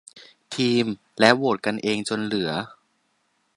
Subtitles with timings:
[0.55, 0.85] ทีม
[1.19, 2.51] และโหวดกันเองจนเหลือ